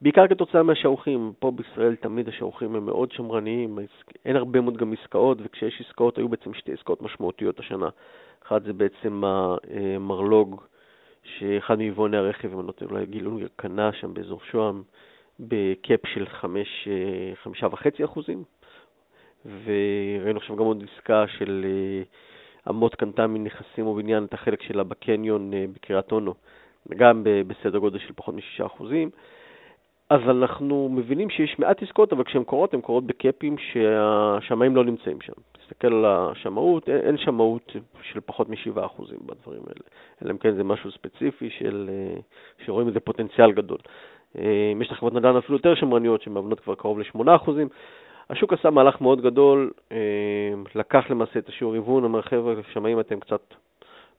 [0.02, 1.34] בעיקר כתוצאה מהשאוחים.
[1.40, 3.80] פה בישראל תמיד השאוחים הם מאוד שמרניים,
[4.26, 7.90] אין הרבה מאוד גם עסקאות, וכשיש עסקאות, היו בעצם שתי עסקאות משמעותיות השנה.
[8.46, 10.62] אחת זה בעצם המרלוג,
[11.24, 14.84] שאחד מיבואני הרכב, אם אני נותן אולי גילוי, קנה שם באזור שוהם
[15.40, 18.44] בקאפ של 5.5 אחוזים,
[19.46, 22.04] וראינו עכשיו גם עוד עסקה של אה,
[22.70, 26.34] אמות קנתה מנכסים ובניין את החלק שלה בקניון אה, בקריית אונו,
[26.98, 29.10] גם בסדר גודל של פחות מ-6 אחוזים.
[30.10, 35.22] אז אנחנו מבינים שיש מעט עסקאות, אבל כשהן קורות, הן קורות בקאפים שהשמאים לא נמצאים
[35.22, 35.34] שם.
[35.52, 39.86] תסתכל על השמאות, אין שמאות של פחות מ-7% בדברים האלה,
[40.22, 42.22] אלא אם כן זה משהו ספציפי של, אה,
[42.66, 43.78] שרואים איזה פוטנציאל גדול.
[44.38, 47.50] אה, יש לך חברות נדל"ן אפילו יותר שמרניות, שמאבנות כבר קרוב ל-8%,
[48.30, 49.98] השוק עשה מהלך מאוד גדול, אה,
[50.76, 53.42] לקח למעשה את השיעור היוון, אמר חבר'ה, שמאים אתם קצת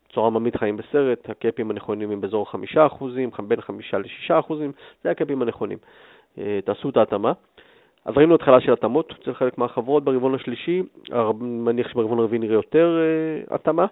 [0.08, 3.04] בצורה עממית חיים בסרט, הקאפים הנכונים הם באזור 5%,
[3.48, 4.54] בין 5 ל-6%,
[5.04, 5.78] זה הקאפים הנכונים.
[6.38, 7.32] אה, תעשו את ההתאמה.
[8.06, 12.54] אז ראינו התחלה של התאמות אצל חלק מהחברות ברבעון השלישי, אני מניח שברבעון הרביעי נראה
[12.54, 12.98] יותר
[13.48, 13.86] uh, התאמה.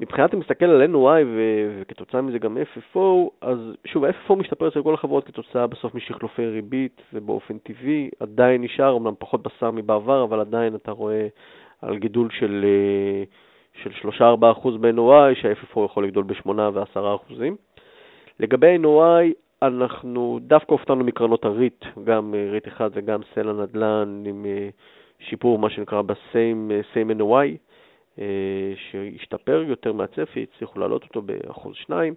[0.00, 4.82] מבחינת אם מסתכל על NOI ו- וכתוצאה מזה גם FFO, אז שוב, ה-FFO משתפר אצל
[4.82, 10.40] כל החברות כתוצאה בסוף משחלופי ריבית ובאופן טבעי, עדיין נשאר, אמנם פחות בשר מבעבר, אבל
[10.40, 11.26] עדיין אתה רואה
[11.82, 13.50] על גידול של uh,
[13.82, 14.22] של 3-4%
[14.80, 17.42] ב-NOI, שה-FFO יכול לגדול ב-8 ו-10%.
[18.40, 19.32] לגבי NOI,
[19.62, 24.68] אנחנו דווקא הופתענו מקרנות הריט, גם אה, ריט אחד וגם סלע נדל"ן, עם אה,
[25.18, 27.54] שיפור, מה שנקרא, ב-same NOI, אה,
[28.76, 32.14] שהשתפר יותר מהצפי, הצליחו להעלות אותו באחוז 2,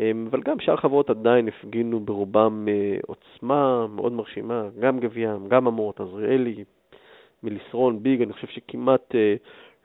[0.00, 2.68] אבל גם שאר החברות עדיין הפגינו ברובם
[3.06, 6.64] עוצמה מאוד מרשימה, גם גביעם, גם אמורת, עזריאלי,
[7.42, 9.14] מליסרון, ביג, אני חושב שכמעט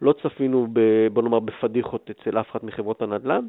[0.01, 3.47] לא צפינו, ב, בוא נאמר, בפדיחות אצל אף אחת מחברות הנדל"ן,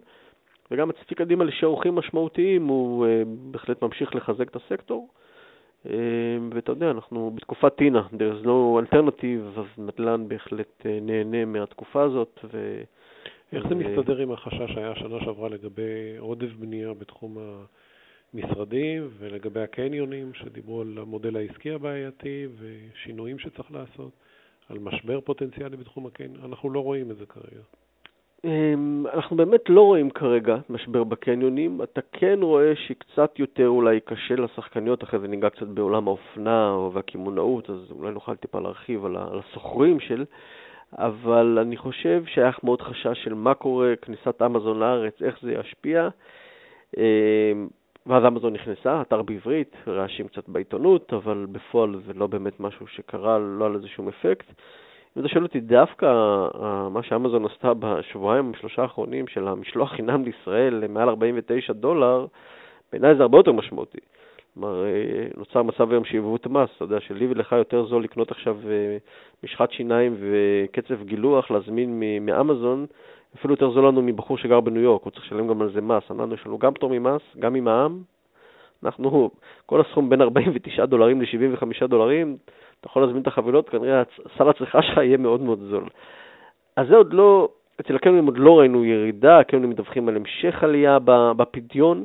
[0.71, 5.09] וגם הצפי קדימה לשערוכים משמעותיים, הוא בהחלט ממשיך לחזק את הסקטור.
[5.87, 5.91] Uh,
[6.55, 12.03] ואתה יודע, אנחנו בתקופת טינה, there is no alternative, אז נדל"ן בהחלט uh, נהנה מהתקופה
[12.03, 12.41] הזאת.
[12.53, 12.83] ו...
[13.53, 17.39] איך זה מסתדר עם החשש שהיה שנה שעברה לגבי עודף בנייה בתחום
[18.35, 24.11] המשרדים ולגבי הקניונים, שדיברו על המודל העסקי הבעייתי ושינויים שצריך לעשות?
[24.69, 26.45] על משבר פוטנציאלי בתחום הקניון?
[26.45, 27.63] אנחנו לא רואים את זה כרגע.
[28.45, 31.83] אמ, אנחנו באמת לא רואים כרגע משבר בקניונים.
[31.83, 37.71] אתה כן רואה שקצת יותר אולי קשה לשחקניות, אחרי זה ניגע קצת בעולם האופנה והקמעונאות,
[37.71, 40.25] אז אולי נוכל טיפה להרחיב על הסוחרים של,
[40.93, 46.09] אבל אני חושב שהיה מאוד חשש של מה קורה, כניסת אמזון לארץ, איך זה ישפיע.
[46.97, 47.69] אמ,
[48.07, 53.39] ואז אמזון נכנסה, אתר בעברית, רעשים קצת בעיתונות, אבל בפועל זה לא באמת משהו שקרה,
[53.39, 54.47] לא על איזה שום אפקט.
[55.17, 60.25] אם אתה שואל אותי, דווקא אה, מה שאמזון עשתה בשבועיים, שלושה האחרונים של המשלוח חינם
[60.25, 62.27] לישראל למעל 49 דולר,
[62.93, 63.99] בעיניי זה הרבה יותר משמעותי.
[64.55, 68.31] כלומר, אה, נוצר מצב היום שיבואו את המס, אתה יודע, שלי ולך יותר זול לקנות
[68.31, 68.97] עכשיו אה,
[69.45, 72.87] משחת שיניים וקצף גילוח, להזמין מאמזון,
[73.37, 76.11] אפילו יותר זול לנו מבחור שגר בניו יורק, הוא צריך לשלם גם על זה מס.
[76.11, 78.03] אמרנו, יש לנו גם פטור ממס, גם ממע"מ,
[78.85, 79.31] אנחנו,
[79.67, 82.37] כל הסכום בין 49 דולרים ל-75 דולרים,
[82.81, 84.03] אתה יכול להזמין את החבילות, כנראה
[84.39, 85.89] סל הצריכה שלך יהיה מאוד מאוד זול.
[86.77, 87.49] אז זה עוד לא,
[87.81, 90.99] אצל הקניונים עוד לא ראינו ירידה, הקניונים מדווחים על המשך עלייה
[91.37, 92.05] בפדיון,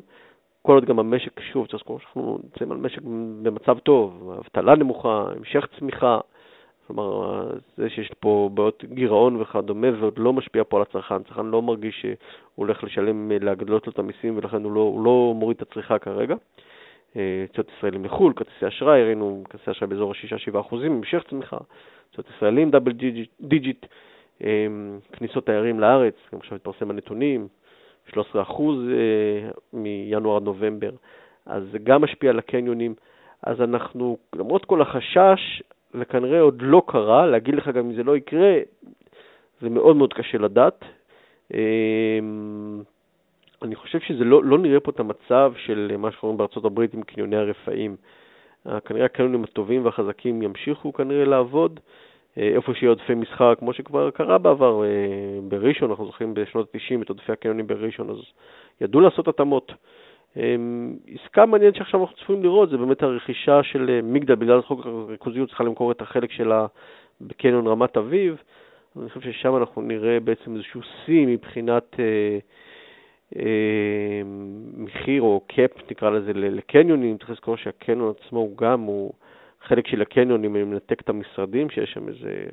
[0.61, 3.01] כל עוד גם המשק, שוב, צריך לזכור שאנחנו נמצאים על משק
[3.43, 6.19] במצב טוב, אבטלה נמוכה, המשך צמיחה,
[6.87, 7.43] כלומר,
[7.77, 11.15] זה שיש פה בעיות גירעון וכדומה, ועוד לא משפיע פה על הצרכן.
[11.15, 12.15] הצרכן לא מרגיש שהוא
[12.55, 16.35] הולך לשלם, להגדלות לו את המיסים, ולכן הוא לא, הוא לא מוריד את הצריכה כרגע.
[17.15, 21.57] יציאות אה, ישראלים לחו"ל, כרטיסי אשראי, ראינו כרטיסי אשראי באזור ה-6-7 אחוזים, המשך צמיחה,
[22.11, 22.93] יציאות ישראלים double
[23.41, 23.85] digit,
[24.43, 24.67] אה,
[25.11, 27.47] כניסות תיירים לארץ, גם עכשיו התפרסם הנתונים,
[28.11, 30.91] 13 אחוז אה, מינואר עד נובמבר,
[31.45, 32.95] אז זה גם משפיע על הקניונים.
[33.43, 35.61] אז אנחנו, למרות כל החשש,
[35.95, 38.59] וכנראה עוד לא קרה, להגיד לך גם אם זה לא יקרה,
[39.61, 40.85] זה מאוד מאוד קשה לדעת.
[43.63, 47.03] אני חושב שזה לא, לא נראה פה את המצב של מה שקוראים בארצות הברית עם
[47.03, 47.95] קניוני הרפאים.
[48.67, 51.79] אה, כנראה הקניונים הטובים והחזקים ימשיכו כנראה לעבוד.
[52.37, 54.89] אה, איפה שיהיה עודפי מסחר, כמו שכבר קרה בעבר, אה,
[55.47, 58.17] בראשון, אנחנו זוכרים בשנות ה-90 את עודפי הקניונים בראשון, אז
[58.81, 59.71] ידעו לעשות התאמות.
[61.13, 65.63] עסקה מעניינת שעכשיו אנחנו צפויים לראות, זה באמת הרכישה של מגדל, בגלל חוק הריכוזיות צריכה
[65.63, 66.65] למכור את החלק שלה
[67.21, 68.37] בקניון רמת אביב.
[69.01, 72.37] אני חושב ששם אנחנו נראה בעצם איזשהו שיא מבחינת אה,
[73.35, 74.21] אה,
[74.77, 77.17] מחיר או cap, נקרא לזה, לקניונים.
[77.17, 79.13] צריך לזכור שהקניון עצמו הוא גם, הוא
[79.61, 82.45] חלק של הקניונים, אם ננתק את המשרדים, שיש שם איזה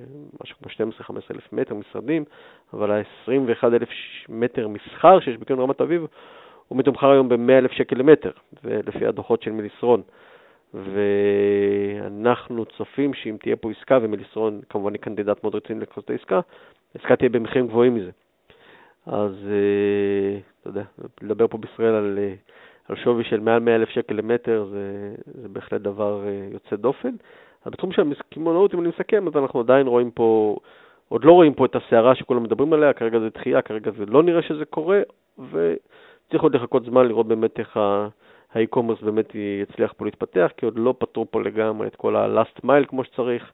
[0.45, 2.25] משהו כמו 12-15 אלף מטר משרדים,
[2.73, 3.89] אבל ה-21 אלף
[4.29, 6.07] מטר מסחר שיש בקניון רמת אביב,
[6.71, 8.31] הוא מתומחר היום ב-100 אלף שקל למטר,
[8.65, 10.03] ולפי הדוחות של מליסרון.
[10.75, 16.41] ואנחנו צופים שאם תהיה פה עסקה, ומליסרון כמובן היא קנדידט מאוד רציני לקחת את העסקה,
[16.95, 18.11] העסקה תהיה במחירים גבוהים מזה.
[19.07, 20.83] אז אה, אתה יודע,
[21.23, 22.35] לדבר פה בישראל על, אה,
[22.89, 27.15] על שווי של מעל 100 אלף שקל למטר זה, זה בהחלט דבר אה, יוצא דופן.
[27.65, 30.57] אז בתחום של הקמעונאות, אם אני מסכם, אז אנחנו עדיין רואים פה,
[31.09, 34.23] עוד לא רואים פה את הסערה שכולם מדברים עליה, כרגע זה דחייה, כרגע זה לא
[34.23, 35.01] נראה שזה קורה,
[36.31, 37.81] וצריך עוד לחכות זמן לראות באמת איך
[38.55, 42.87] האי-קומרס באמת יצליח פה להתפתח, כי עוד לא פתרו פה לגמרי את כל ה-last mile
[42.89, 43.53] כמו שצריך.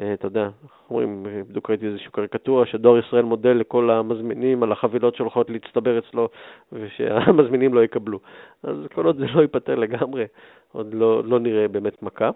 [0.00, 0.48] אה, אתה יודע,
[0.90, 6.28] אומרים, בדיוק ראיתי איזושהי קריקטורה שדואר ישראל מודל לכל המזמינים על החבילות שהולכות להצטבר אצלו
[6.72, 8.18] ושהמזמינים לא יקבלו.
[8.62, 10.24] אז כל עוד זה לא ייפתר לגמרי,
[10.72, 12.30] עוד לא, לא נראה באמת מכה.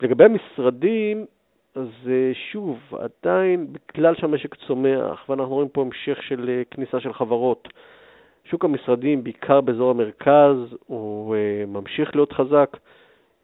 [0.00, 1.26] לגבי המשרדים,
[1.74, 7.12] אז אה, שוב, עדיין, בגלל שהמשק צומח, ואנחנו רואים פה המשך של אה, כניסה של
[7.12, 7.68] חברות,
[8.52, 11.36] שוק המשרדים, בעיקר באזור המרכז, הוא
[11.66, 12.76] ממשיך להיות חזק.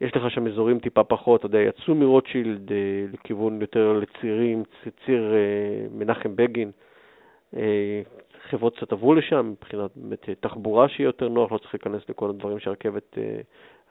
[0.01, 2.77] יש לך שם אזורים טיפה פחות, אתה יודע, יצאו מרוטשילד אה,
[3.13, 4.63] לכיוון יותר לצירים,
[5.05, 6.71] ציר אה, מנחם בגין.
[7.55, 8.01] אה,
[8.49, 12.59] חברות קצת עברו לשם מבחינת באמת, תחבורה שהיא יותר נוח, לא צריך להיכנס לכל הדברים
[12.59, 13.17] שהרכבת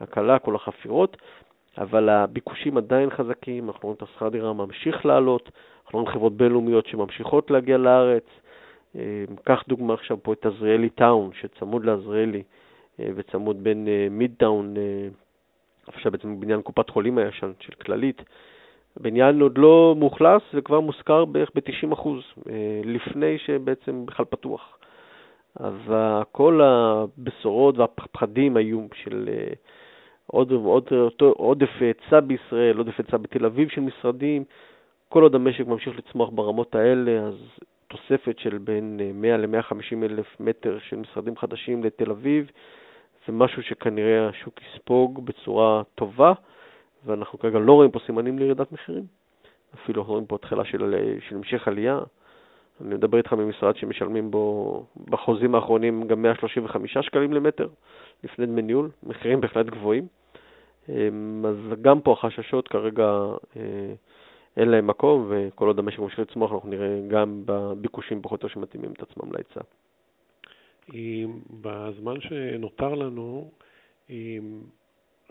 [0.01, 1.17] הקלה, כל החפירות,
[1.79, 5.51] אבל הביקושים עדיין חזקים, אנחנו רואים את השכר דירה ממשיך לעלות,
[5.85, 8.25] אנחנו רואים חברות בינלאומיות שממשיכות להגיע לארץ.
[9.45, 12.43] קח דוגמה עכשיו פה את עזריאלי טאון, שצמוד לעזריאלי
[12.99, 14.75] וצמוד בין מידטאון
[15.87, 18.23] עכשיו בעצם בניין קופת חולים הישן של כללית.
[19.01, 22.09] בניין עוד לא מאוכלס וכבר מושכר בערך ב-90%
[22.51, 24.79] אה, לפני שבעצם בכלל פתוח.
[25.57, 25.75] אז
[26.33, 29.53] כל הבשורות והפחדים היו של אה,
[30.27, 34.45] עוד, עוד, עודף היצע בישראל, עודף היצע בתל אביב של משרדים.
[35.09, 37.35] כל עוד המשק ממשיך לצמוח ברמות האלה, אז
[37.89, 42.51] תוספת של בין 100 אה, ל-150 אלף מטר של משרדים חדשים לתל אביב,
[43.27, 46.33] זה משהו שכנראה השוק יספוג בצורה טובה,
[47.07, 49.05] ואנחנו כרגע לא רואים פה סימנים לירידת מחירים.
[49.75, 50.95] אפילו אנחנו רואים פה התחלה של,
[51.29, 52.01] של המשך עלייה.
[52.81, 57.69] אני מדבר איתך ממשרד שמשלמים בו בחוזים האחרונים גם 135 שקלים למטר
[58.25, 60.07] לפני דמי ניהול, מחירים בהחלט גבוהים.
[60.89, 63.05] אמ, אז גם פה החששות כרגע
[63.57, 63.95] אה,
[64.59, 68.55] אין להם מקום, וכל עוד המשק ממשיך לצמוח אנחנו נראה גם בביקושים פחות או יותר
[68.55, 69.61] שמתאימים את עצמם להיצע.
[71.61, 73.51] בזמן שנותר לנו,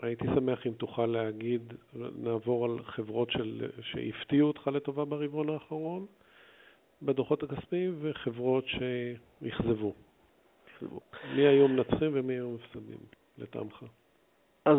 [0.02, 1.72] הייתי שמח אם תוכל להגיד,
[2.22, 6.06] נעבור על חברות של, שהפתיעו אותך לטובה ברבעון האחרון
[7.02, 9.92] בדוחות הכספיים וחברות שאכזבו.
[11.34, 12.98] מי היו מנצחים ומי היו מפסדים,
[13.38, 13.84] לטעמך?
[14.64, 14.78] אז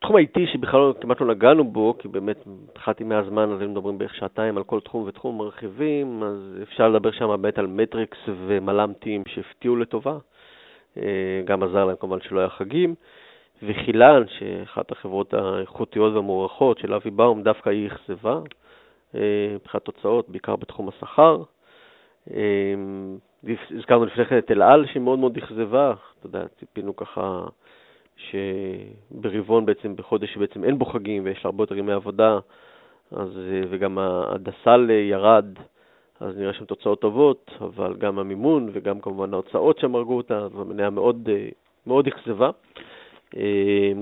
[0.00, 2.36] תחום האיטי שבכלל לא, כמעט לא נגענו בו, כי באמת
[2.70, 7.10] התחלתי מהזמן, אז היינו מדברים בערך שעתיים על כל תחום ותחום מרחיבים, אז אפשר לדבר
[7.12, 10.18] שם באמת על מטריקס ומל"מטים שהפתיעו לטובה.
[10.96, 12.94] אה, גם עזר להם כמובן שלא היה חגים.
[13.62, 18.40] וחילן, שאחת החברות האיכותיות והמוערכות של אבי באום, דווקא היא אכזבה
[19.14, 19.20] אה,
[19.54, 21.42] מבחינת תוצאות, בעיקר בתחום השכר.
[22.34, 22.74] אה,
[23.70, 27.44] הזכרנו לפני כן את אל על שהיא מאוד מאוד אכזבה, אתה יודע, ציפינו ככה
[28.18, 32.38] שברבעון בעצם, בחודש שבעצם אין בו חגים ויש הרבה יותר ימי עבודה,
[33.12, 35.46] אז, וגם הדס"ל ירד,
[36.20, 40.50] אז נראה שם תוצאות טובות, אבל גם המימון וגם כמובן ההוצאות שם הרגו אותה, אז
[40.54, 41.28] המניה מאוד,
[41.86, 42.50] מאוד אכזבה.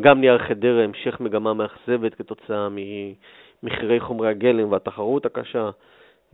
[0.00, 2.68] גם נייר חדרה, המשך מגמה מאכזבת כתוצאה
[3.62, 5.70] ממחירי חומרי הגלם והתחרות הקשה.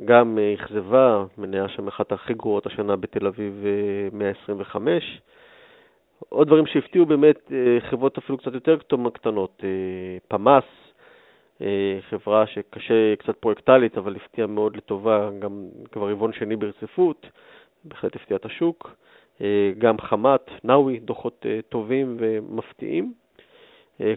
[0.04, 3.64] גם אכזבה, מניה שם אחת הכי גרועות השנה בתל אביב
[4.12, 5.20] 125.
[6.22, 8.76] אה, עוד דברים שהפתיעו באמת אה, חברות אפילו קצת יותר
[9.14, 9.68] קטנות, אה,
[10.28, 10.64] פמאס,
[12.10, 17.26] חברה שקשה קצת פרויקטלית, אבל הפתיעה מאוד לטובה, גם כבר רבעון שני ברציפות,
[17.84, 18.90] בהחלט הפתיעה את השוק.
[19.78, 23.12] גם חמת, נאווי, דוחות טובים ומפתיעים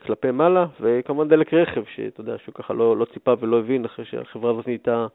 [0.06, 4.06] כלפי מעלה, וכמובן דלק רכב, שאתה יודע, שהוא ככה לא, לא ציפה ולא הבין אחרי
[4.06, 5.08] שהחברה הזאת נהייתה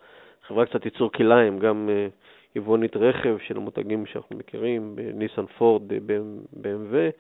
[0.47, 2.09] חברה קצת ייצור כליים, גם אה,
[2.57, 7.11] יבואנית רכב של המותגים שאנחנו מכירים, ניסן פורד, ב.מ.ו,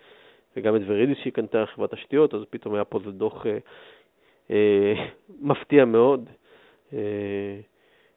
[0.56, 3.58] וגם את ורידיס שהיא קנתה חברת תשתיות, אז פתאום היה פה איזה דוח אה,
[4.50, 5.06] אה,
[5.40, 6.28] מפתיע מאוד,
[6.92, 7.60] אה,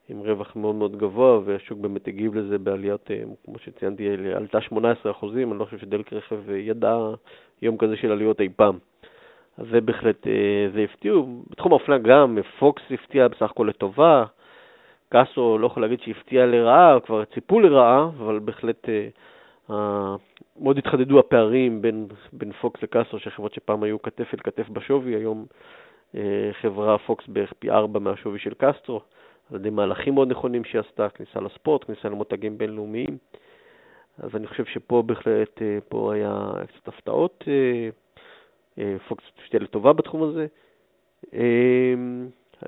[0.08, 4.72] עם רווח מאוד מאוד גבוה, והשוק באמת הגיב לזה בעליית, אה, כמו שציינתי, עלתה 18%,
[5.34, 6.98] אני לא חושב שדלק רכב ידע
[7.62, 8.78] יום כזה של עליות אי פעם.
[9.58, 11.42] אז זה בהחלט, אה, זה הפתיעו.
[11.50, 14.24] בתחום האופנה גם, פוקס הפתיע בסך הכל לטובה,
[15.14, 18.88] קאסו לא יכול להגיד שהפתיע לרעה, כבר ציפו לרעה, אבל בהחלט
[19.70, 20.16] אה,
[20.60, 25.46] מאוד התחדדו הפערים בין, בין פוקס לקאסו, שחברות שפעם היו כתף אל כתף בשווי, היום
[26.14, 29.00] אה, חברה פוקס בערך פי ארבע מהשווי של קסטרו,
[29.50, 33.18] על ידי מהלכים מאוד נכונים שהיא עשתה, כניסה לספורט, כניסה למותגים בינלאומיים.
[34.18, 37.44] אז אני חושב שפה בהחלט, אה, פה היה קצת הפתעות.
[37.48, 37.88] אה,
[38.78, 40.46] אה, פוקס תשתהיה לטובה בתחום הזה.
[41.34, 41.94] אה,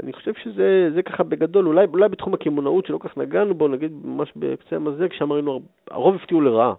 [0.02, 4.32] אני חושב שזה ככה בגדול, אולי, אולי בתחום הקמעונאות שלא כך נגענו בו, נגיד ממש
[4.36, 6.74] בקצה המזג, שם ראינו, הרוב הפתיעו לרעה.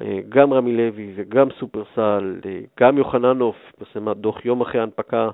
[0.00, 5.28] אה, גם רמי לוי וגם סופרסל, אה, גם יוחננוף פרסמה דוח יום אחרי ההנפקה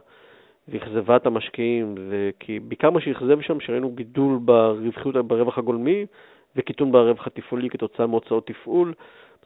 [0.69, 1.95] ואכזבה את המשקיעים,
[2.41, 6.07] כי בעיקר מה שאכזב שם, שראינו גידול ברווחיות, ברווח הגולמי
[6.57, 8.95] וקיטון ברווח התפעולי כתוצאה מהוצאות תפעול.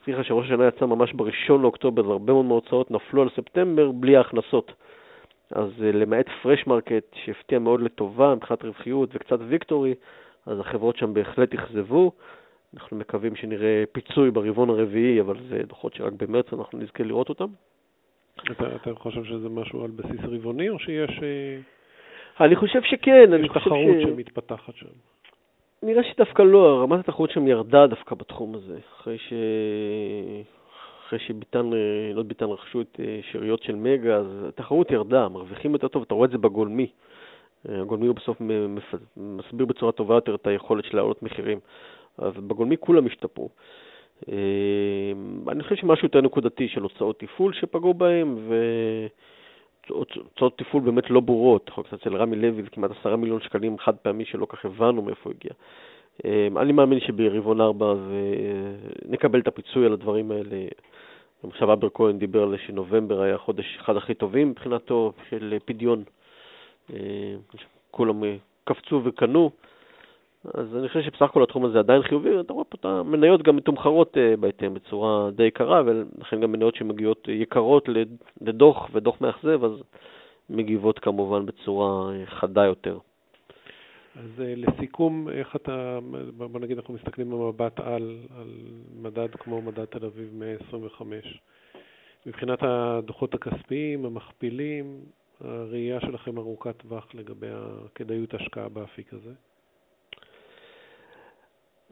[0.05, 4.73] צריך שראש השנה יצא ממש בראשון לאוקטובר, והרבה מאוד מההוצאות נפלו על ספטמבר בלי ההכנסות.
[5.51, 9.95] אז אה, למעט פרש מרקט שהפתיע מאוד לטובה מבחינת רווחיות וקצת ויקטורי,
[10.47, 12.13] אז החברות שם בהחלט אכזבו.
[12.75, 17.47] אנחנו מקווים שנראה פיצוי ברבעון הרביעי, אבל זה דוחות שרק במרץ אנחנו נזכה לראות אותם.
[18.51, 21.11] אתה, אתה חושב שזה משהו על בסיס רבעוני, או שיש...
[21.23, 23.67] אה, אני חושב שכן, אני חושב ש...
[23.67, 24.87] יש תחרות שמתפתחת שם.
[25.83, 29.33] נראה שדווקא לא, רמת התחרות שם ירדה דווקא בתחום הזה, אחרי ש...
[31.07, 35.73] אחרי שביטן, אה, לא ביטן רכשו את אה, שאריות של מגה, אז התחרות ירדה, מרוויחים
[35.73, 36.87] יותר טוב, אתה רואה את זה בגולמי.
[37.69, 38.37] אה, הגולמי הוא בסוף
[39.17, 41.59] מסביר בצורה טובה יותר את היכולת של להעלות מחירים.
[42.19, 43.49] אז בגולמי כולם השתפרו.
[45.49, 48.37] אני חושב שמשהו יותר נקודתי של הוצאות תפעול שפגעו בהם,
[49.88, 51.69] והוצאות תפעול באמת לא ברורות.
[51.69, 55.03] יכול להיות אצל רמי לוי זה כמעט עשרה מיליון שקלים חד פעמי שלא כך הבנו
[55.03, 55.51] מאיפה הגיע.
[56.57, 57.94] אני מאמין שברבעון ארבע
[59.09, 60.66] נקבל את הפיצוי על הדברים האלה.
[61.48, 66.05] עכשיו אבר כהן דיבר על זה שנובמבר היה חודש אחד הכי טובים מבחינתו של פדיון.
[66.92, 67.35] אה,
[67.90, 69.50] כולם אה, קפצו וקנו.
[70.55, 73.57] אז אני חושב שבסך הכל התחום הזה עדיין חיובי, אתה רואה פה את המניות גם
[73.57, 77.88] מתומחרות אה, בהתאם בצורה די יקרה, ולכן גם מניות שמגיעות יקרות
[78.40, 79.83] לדוח ודוח מאכזב, אז
[80.50, 82.98] מגיבות כמובן בצורה חדה יותר.
[84.16, 85.98] אז אה, לסיכום, איך אתה,
[86.37, 88.50] בוא נגיד אנחנו מסתכלים במבט על, על
[89.03, 91.40] מדד כמו מדד תל אביב 125.
[92.27, 95.00] מבחינת הדוחות הכספיים, המכפילים,
[95.40, 99.33] הראייה שלכם ארוכת טווח לגבי הכדאיות ההשקעה באפיק הזה?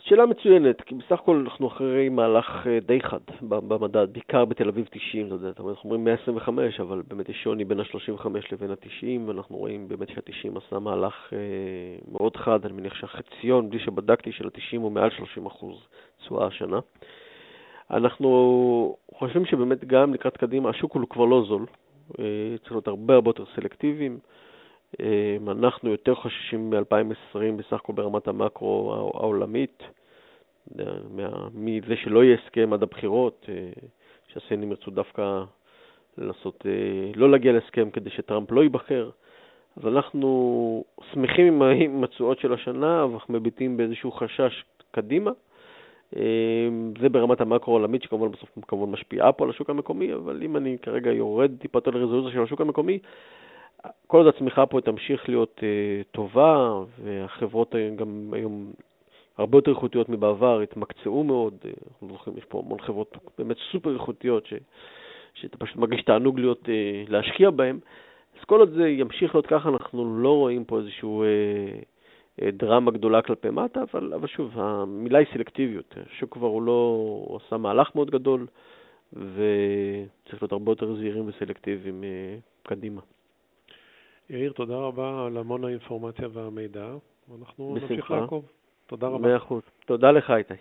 [0.05, 4.89] שאלה מצוינת, כי בסך הכל אנחנו אחרי מהלך אה, די חד במדד, בעיקר בתל אביב
[4.91, 9.57] 90, אתה יודע, אנחנו אומרים 125, אבל באמת יש שוני בין ה-35 לבין ה-90, ואנחנו
[9.57, 11.39] רואים באמת שה-90 עשה מהלך אה,
[12.13, 15.77] מאוד חד, אני מניח שהחציון, בלי שבדקתי, של ה-90 הוא מעל 30 אחוז
[16.19, 16.79] תשואה השנה.
[17.91, 21.67] אנחנו חושבים שבאמת גם לקראת קדימה, השוק הוא כבר לא זול,
[22.19, 22.25] אה,
[22.59, 24.19] צריך להיות הרבה הרבה יותר סלקטיביים.
[25.49, 29.83] אנחנו יותר חוששים מ-2020 בסך הכל ברמת המקרו העולמית,
[31.55, 33.55] מזה שלא יהיה הסכם עד הבחירות, אה,
[34.29, 35.43] שהסינים ירצו דווקא
[36.19, 39.11] לנסות, אה, לא להגיע להסכם כדי שטראמפ לא ייבחר.
[39.77, 45.31] אז אנחנו שמחים עם ההימצאויות של השנה, ואנחנו מביטים באיזשהו חשש קדימה.
[46.17, 46.69] אה,
[47.01, 50.77] זה ברמת המקרו העולמית, שכמובן בסוף כמובן משפיעה פה על השוק המקומי, אבל אם אני
[50.83, 52.99] כרגע יורד טיפה יותר לרזולוציה של השוק המקומי,
[54.07, 58.73] כל עוד הצמיחה פה תמשיך להיות uh, טובה, והחברות גם היום
[59.39, 61.55] הרבה יותר איכותיות מבעבר, התמקצעו מאוד,
[61.93, 64.55] אנחנו זוכרים, יש פה המון חברות באמת סופר איכותיות, ש,
[65.35, 66.69] שאתה פשוט מרגיש תענוג להיות,
[67.09, 67.79] להשקיע בהן.
[68.39, 73.23] אז כל עוד זה ימשיך להיות ככה, אנחנו לא רואים פה איזשהו אה, דרמה גדולה
[73.23, 75.95] כלפי מטה, אבל, אבל שוב, המילה היא סלקטיביות.
[76.07, 76.97] השוק כבר הוא לא
[77.29, 78.47] הוא עשה מהלך מאוד גדול,
[79.13, 83.01] וצריך להיות הרבה יותר זהירים וסלקטיביים אה, קדימה.
[84.31, 86.87] יאיר, תודה רבה על המון האינפורמציה והמידע.
[87.39, 88.45] אנחנו נמשיך לעקוב.
[88.87, 89.29] תודה רבה.
[89.29, 89.63] מאה אחוז.
[89.87, 90.55] תודה לך, איתי.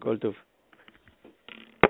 [0.00, 0.34] כל טוב.